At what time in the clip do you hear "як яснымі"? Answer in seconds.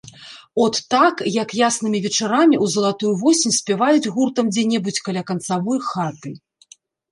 1.41-1.99